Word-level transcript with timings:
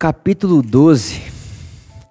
Capítulo 0.00 0.62
12. 0.62 1.20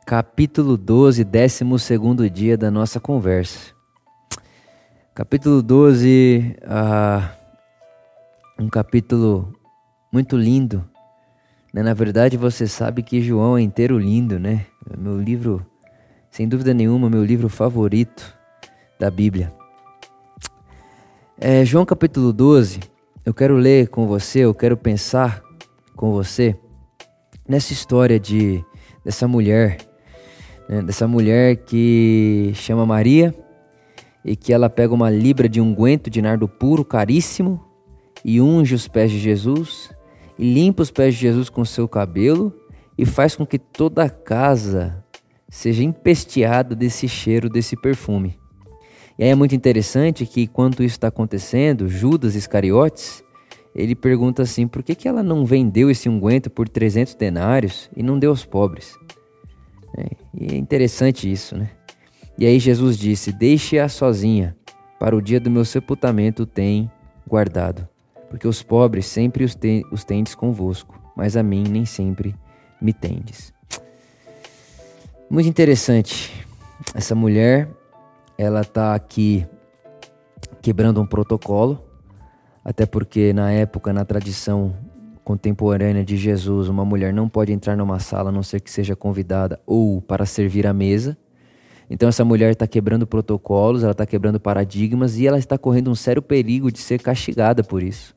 Capítulo 0.06 0.76
12, 0.76 1.24
12 1.24 2.30
dia 2.30 2.58
da 2.58 2.70
nossa 2.70 3.00
conversa. 3.00 3.74
Capítulo 5.16 5.62
12, 5.62 6.58
ah, 6.66 7.32
um 8.60 8.68
capítulo 8.68 9.54
muito 10.12 10.36
lindo. 10.36 10.84
Né? 11.74 11.82
Na 11.82 11.94
verdade, 11.94 12.36
você 12.36 12.68
sabe 12.68 13.02
que 13.02 13.22
João 13.22 13.58
é 13.58 13.62
inteiro 13.62 13.98
lindo, 13.98 14.38
né? 14.38 14.66
Meu 14.98 15.18
livro, 15.18 15.66
sem 16.30 16.46
dúvida 16.46 16.74
nenhuma, 16.74 17.10
meu 17.10 17.24
livro 17.24 17.48
favorito 17.48 18.36
da 19.00 19.10
Bíblia. 19.10 19.50
É, 21.40 21.64
João 21.64 21.86
capítulo 21.86 22.34
12, 22.34 22.82
eu 23.26 23.34
quero 23.34 23.56
ler 23.56 23.88
com 23.88 24.06
você, 24.06 24.40
eu 24.40 24.54
quero 24.54 24.76
pensar 24.76 25.42
com 25.96 26.12
você 26.12 26.54
nessa 27.48 27.74
história 27.74 28.20
de 28.20 28.64
dessa 29.04 29.28
mulher, 29.28 29.78
né, 30.68 30.82
dessa 30.82 31.08
mulher 31.08 31.56
que 31.58 32.52
chama 32.54 32.86
Maria 32.86 33.34
e 34.24 34.36
que 34.36 34.52
ela 34.52 34.70
pega 34.70 34.94
uma 34.94 35.10
libra 35.10 35.48
de 35.48 35.62
unguento 35.62 36.10
de 36.10 36.22
nardo 36.22 36.48
puro, 36.48 36.84
caríssimo, 36.84 37.64
e 38.26 38.42
unge 38.42 38.76
os 38.76 38.88
pés 38.88 39.10
de 39.10 39.20
Jesus 39.20 39.90
e 40.38 40.54
limpa 40.54 40.84
os 40.84 40.92
pés 40.92 41.14
de 41.16 41.22
Jesus 41.22 41.50
com 41.50 41.64
seu 41.64 41.88
cabelo 41.88 42.54
e 42.98 43.06
faz 43.06 43.36
com 43.36 43.46
que 43.46 43.58
toda 43.58 44.04
a 44.04 44.10
casa 44.10 45.04
seja 45.50 45.84
empesteada 45.84 46.76
desse 46.76 47.08
cheiro, 47.08 47.50
desse 47.50 47.78
perfume. 47.78 48.38
E 49.18 49.24
aí 49.24 49.30
é 49.30 49.36
muito 49.36 49.56
interessante 49.56 50.26
que, 50.26 50.42
enquanto 50.42 50.84
isso 50.84 50.96
está 50.96 51.08
acontecendo, 51.08 51.88
Judas 51.88 52.36
Iscariotes, 52.36 53.24
ele 53.78 53.94
pergunta 53.94 54.42
assim: 54.42 54.68
por 54.68 54.82
que, 54.82 54.96
que 54.96 55.08
ela 55.08 55.22
não 55.22 55.46
vendeu 55.46 55.92
esse 55.92 56.10
unguento 56.10 56.50
por 56.50 56.68
300 56.68 57.14
denários 57.14 57.90
e 57.96 58.02
não 58.02 58.18
deu 58.18 58.32
aos 58.32 58.44
pobres? 58.44 58.98
É, 59.96 60.08
e 60.34 60.56
é 60.56 60.58
interessante 60.58 61.32
isso, 61.32 61.56
né? 61.56 61.70
E 62.40 62.46
aí 62.48 62.60
Jesus 62.60 62.98
disse: 62.98 63.32
Deixe-a 63.32 63.88
sozinha, 63.88 64.58
para 65.00 65.16
o 65.16 65.22
dia 65.22 65.40
do 65.40 65.52
meu 65.52 65.64
sepultamento 65.64 66.44
tem 66.46 66.92
guardado. 67.28 67.88
Porque 68.30 68.48
os 68.48 68.64
pobres 68.64 69.06
sempre 69.06 69.44
os, 69.44 69.54
te 69.54 69.86
os 69.92 70.04
tendes 70.04 70.34
convosco, 70.34 71.00
mas 71.16 71.38
a 71.38 71.44
mim 71.44 71.64
nem 71.64 71.86
sempre 71.86 72.36
me 72.82 72.92
tendes. 72.92 73.54
Muito 75.30 75.48
interessante. 75.48 76.46
Essa 76.96 77.14
mulher, 77.14 77.70
ela 78.38 78.62
está 78.62 78.96
aqui 78.96 79.46
quebrando 80.62 81.00
um 81.00 81.06
protocolo 81.06 81.87
até 82.68 82.86
porque 82.86 83.32
na 83.32 83.50
época, 83.50 83.94
na 83.94 84.04
tradição 84.04 84.76
contemporânea 85.24 86.04
de 86.04 86.18
Jesus, 86.18 86.68
uma 86.68 86.84
mulher 86.84 87.14
não 87.14 87.30
pode 87.30 87.54
entrar 87.54 87.78
numa 87.78 87.98
sala 87.98 88.28
a 88.28 88.32
não 88.32 88.44
ser 88.44 88.60
que 88.60 88.70
seja 88.70 88.94
convidada 88.94 89.58
ou 89.66 90.02
para 90.02 90.26
servir 90.26 90.68
à 90.68 90.74
mesa. 90.74 91.18
Então 91.90 92.10
essa 92.10 92.26
mulher 92.26 92.52
está 92.52 92.68
quebrando 92.68 93.08
protocolos, 93.08 93.84
ela 93.84 93.94
está 93.94 94.06
quebrando 94.06 94.38
paradigmas 94.38 95.18
e 95.18 95.26
ela 95.26 95.40
está 95.40 95.58
correndo 95.58 95.90
um 95.90 95.96
sério 95.96 96.22
perigo 96.22 96.70
de 96.70 96.80
ser 96.80 97.02
castigada 97.02 97.64
por 97.64 97.82
isso. 97.82 98.14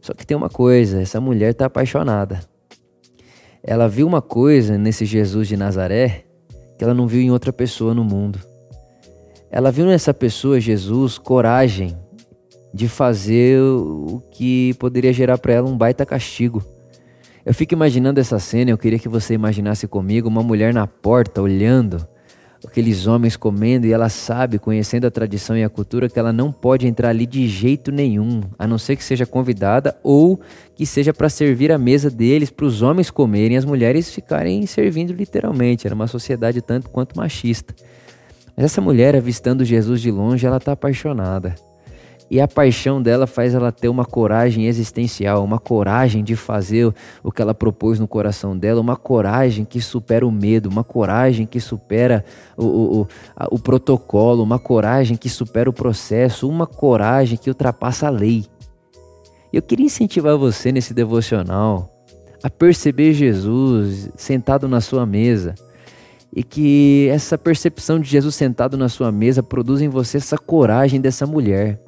Só 0.00 0.14
que 0.14 0.24
tem 0.24 0.36
uma 0.36 0.48
coisa, 0.48 1.02
essa 1.02 1.20
mulher 1.20 1.50
está 1.50 1.66
apaixonada. 1.66 2.38
Ela 3.64 3.88
viu 3.88 4.06
uma 4.06 4.22
coisa 4.22 4.78
nesse 4.78 5.04
Jesus 5.04 5.48
de 5.48 5.56
Nazaré 5.56 6.24
que 6.78 6.84
ela 6.84 6.94
não 6.94 7.08
viu 7.08 7.20
em 7.20 7.32
outra 7.32 7.52
pessoa 7.52 7.92
no 7.94 8.04
mundo. 8.04 8.38
Ela 9.50 9.72
viu 9.72 9.86
nessa 9.86 10.14
pessoa, 10.14 10.60
Jesus, 10.60 11.18
coragem 11.18 12.03
de 12.74 12.88
fazer 12.88 13.60
o 13.60 14.20
que 14.32 14.74
poderia 14.80 15.12
gerar 15.12 15.38
para 15.38 15.52
ela 15.52 15.70
um 15.70 15.78
baita 15.78 16.04
castigo. 16.04 16.60
Eu 17.46 17.54
fico 17.54 17.72
imaginando 17.72 18.18
essa 18.18 18.40
cena, 18.40 18.72
eu 18.72 18.78
queria 18.78 18.98
que 18.98 19.08
você 19.08 19.32
imaginasse 19.32 19.86
comigo 19.86 20.28
uma 20.28 20.42
mulher 20.42 20.74
na 20.74 20.84
porta 20.84 21.40
olhando 21.40 22.04
aqueles 22.66 23.06
homens 23.06 23.36
comendo 23.36 23.86
e 23.86 23.92
ela 23.92 24.08
sabe, 24.08 24.58
conhecendo 24.58 25.06
a 25.06 25.10
tradição 25.10 25.56
e 25.56 25.62
a 25.62 25.68
cultura, 25.68 26.08
que 26.08 26.18
ela 26.18 26.32
não 26.32 26.50
pode 26.50 26.86
entrar 26.86 27.10
ali 27.10 27.26
de 27.26 27.46
jeito 27.46 27.92
nenhum, 27.92 28.40
a 28.58 28.66
não 28.66 28.78
ser 28.78 28.96
que 28.96 29.04
seja 29.04 29.26
convidada 29.26 29.96
ou 30.02 30.40
que 30.74 30.86
seja 30.86 31.12
para 31.12 31.28
servir 31.28 31.70
a 31.70 31.78
mesa 31.78 32.10
deles, 32.10 32.50
para 32.50 32.66
os 32.66 32.82
homens 32.82 33.10
comerem 33.10 33.54
e 33.54 33.58
as 33.58 33.64
mulheres 33.64 34.10
ficarem 34.10 34.66
servindo 34.66 35.12
literalmente. 35.12 35.86
Era 35.86 35.94
uma 35.94 36.06
sociedade 36.08 36.60
tanto 36.60 36.90
quanto 36.90 37.16
machista. 37.16 37.72
Mas 38.56 38.64
essa 38.64 38.80
mulher, 38.80 39.14
avistando 39.14 39.64
Jesus 39.64 40.00
de 40.00 40.10
longe, 40.10 40.46
ela 40.46 40.56
está 40.56 40.72
apaixonada. 40.72 41.54
E 42.34 42.40
a 42.40 42.48
paixão 42.48 43.00
dela 43.00 43.28
faz 43.28 43.54
ela 43.54 43.70
ter 43.70 43.88
uma 43.88 44.04
coragem 44.04 44.66
existencial, 44.66 45.44
uma 45.44 45.60
coragem 45.60 46.24
de 46.24 46.34
fazer 46.34 46.92
o 47.22 47.30
que 47.30 47.40
ela 47.40 47.54
propôs 47.54 48.00
no 48.00 48.08
coração 48.08 48.58
dela, 48.58 48.80
uma 48.80 48.96
coragem 48.96 49.64
que 49.64 49.80
supera 49.80 50.26
o 50.26 50.32
medo, 50.32 50.68
uma 50.68 50.82
coragem 50.82 51.46
que 51.46 51.60
supera 51.60 52.24
o, 52.56 52.64
o, 52.64 53.08
o, 53.52 53.58
protocolo, 53.60 54.42
uma 54.42 54.58
coragem 54.58 55.16
que 55.16 55.28
supera 55.28 55.70
o 55.70 55.72
processo, 55.72 56.48
uma 56.48 56.66
coragem 56.66 57.38
que 57.38 57.48
ultrapassa 57.48 58.08
a 58.08 58.10
lei. 58.10 58.44
Eu 59.52 59.62
queria 59.62 59.86
incentivar 59.86 60.36
você 60.36 60.72
nesse 60.72 60.92
devocional 60.92 61.88
a 62.42 62.50
perceber 62.50 63.12
Jesus 63.12 64.10
sentado 64.16 64.66
na 64.66 64.80
sua 64.80 65.06
mesa 65.06 65.54
e 66.34 66.42
que 66.42 67.06
essa 67.12 67.38
percepção 67.38 68.00
de 68.00 68.10
Jesus 68.10 68.34
sentado 68.34 68.76
na 68.76 68.88
sua 68.88 69.12
mesa 69.12 69.40
produz 69.40 69.80
em 69.80 69.88
você 69.88 70.16
essa 70.16 70.36
coragem 70.36 71.00
dessa 71.00 71.28
mulher 71.28 71.78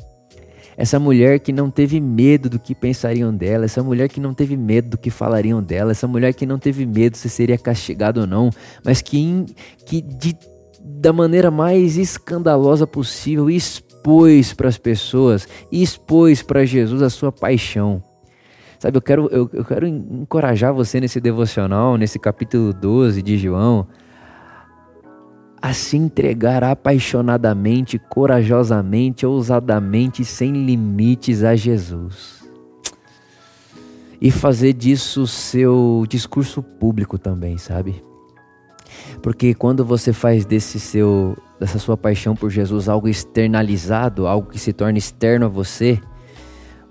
essa 0.76 0.98
mulher 0.98 1.40
que 1.40 1.52
não 1.52 1.70
teve 1.70 2.00
medo 2.00 2.50
do 2.50 2.58
que 2.58 2.74
pensariam 2.74 3.34
dela, 3.34 3.64
essa 3.64 3.82
mulher 3.82 4.08
que 4.08 4.20
não 4.20 4.34
teve 4.34 4.56
medo 4.56 4.90
do 4.90 4.98
que 4.98 5.10
falariam 5.10 5.62
dela, 5.62 5.92
essa 5.92 6.06
mulher 6.06 6.34
que 6.34 6.44
não 6.44 6.58
teve 6.58 6.84
medo 6.84 7.16
se 7.16 7.30
seria 7.30 7.56
castigada 7.56 8.20
ou 8.20 8.26
não, 8.26 8.50
mas 8.84 9.00
que, 9.00 9.46
que 9.86 10.02
de, 10.02 10.36
da 10.82 11.12
maneira 11.12 11.50
mais 11.50 11.96
escandalosa 11.96 12.86
possível 12.86 13.48
expôs 13.48 14.52
para 14.52 14.68
as 14.68 14.76
pessoas, 14.76 15.48
expôs 15.72 16.42
para 16.42 16.66
Jesus 16.66 17.00
a 17.00 17.08
sua 17.08 17.32
paixão. 17.32 18.02
Sabe, 18.78 18.98
eu 18.98 19.02
quero, 19.02 19.28
eu, 19.32 19.48
eu 19.54 19.64
quero 19.64 19.86
encorajar 19.86 20.74
você 20.74 21.00
nesse 21.00 21.18
devocional, 21.18 21.96
nesse 21.96 22.18
capítulo 22.18 22.74
12 22.74 23.22
de 23.22 23.38
João, 23.38 23.86
a 25.66 25.72
se 25.72 25.96
entregar 25.96 26.62
apaixonadamente, 26.62 27.98
corajosamente, 27.98 29.26
ousadamente, 29.26 30.24
sem 30.24 30.64
limites 30.64 31.42
a 31.42 31.56
Jesus. 31.56 32.48
E 34.20 34.30
fazer 34.30 34.72
disso 34.74 35.26
seu 35.26 36.04
discurso 36.08 36.62
público 36.62 37.18
também, 37.18 37.58
sabe? 37.58 38.00
Porque 39.20 39.54
quando 39.54 39.84
você 39.84 40.12
faz 40.12 40.44
desse 40.44 40.78
seu 40.78 41.36
dessa 41.58 41.80
sua 41.80 41.96
paixão 41.96 42.36
por 42.36 42.48
Jesus 42.48 42.88
algo 42.88 43.08
externalizado, 43.08 44.28
algo 44.28 44.48
que 44.48 44.60
se 44.60 44.72
torna 44.72 44.98
externo 44.98 45.46
a 45.46 45.48
você, 45.48 45.98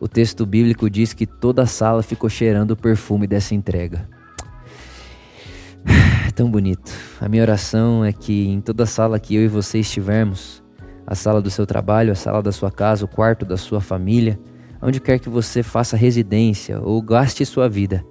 o 0.01 0.07
texto 0.07 0.45
bíblico 0.45 0.89
diz 0.89 1.13
que 1.13 1.25
toda 1.25 1.61
a 1.61 1.67
sala 1.67 2.03
ficou 2.03 2.29
cheirando 2.29 2.71
o 2.71 2.75
perfume 2.75 3.25
dessa 3.25 3.55
entrega 3.55 4.14
tão 6.35 6.51
bonito. 6.51 6.91
A 7.19 7.29
minha 7.29 7.41
oração 7.41 8.03
é 8.03 8.11
que 8.11 8.47
em 8.47 8.61
toda 8.61 8.85
sala 8.85 9.19
que 9.19 9.33
eu 9.33 9.43
e 9.43 9.47
você 9.47 9.79
estivermos, 9.79 10.61
a 11.07 11.15
sala 11.15 11.41
do 11.41 11.49
seu 11.49 11.65
trabalho, 11.65 12.11
a 12.11 12.15
sala 12.15 12.43
da 12.43 12.51
sua 12.51 12.69
casa, 12.69 13.05
o 13.05 13.07
quarto 13.07 13.45
da 13.45 13.57
sua 13.57 13.79
família, 13.79 14.39
onde 14.81 14.99
quer 14.99 15.17
que 15.19 15.29
você 15.29 15.63
faça 15.63 15.95
residência 15.95 16.79
ou 16.81 17.01
gaste 17.01 17.45
sua 17.45 17.69
vida, 17.69 18.05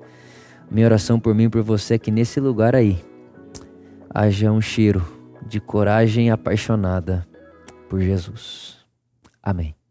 minha 0.70 0.86
oração 0.86 1.20
por 1.20 1.34
mim 1.34 1.44
e 1.44 1.48
por 1.48 1.62
você 1.62 1.94
é 1.94 1.98
que 1.98 2.10
nesse 2.10 2.40
lugar 2.40 2.74
aí 2.74 2.98
haja 4.12 4.50
um 4.50 4.60
cheiro 4.60 5.04
de 5.46 5.60
coragem 5.60 6.30
apaixonada 6.30 7.26
por 7.88 8.00
Jesus. 8.00 8.78
Amém. 9.42 9.83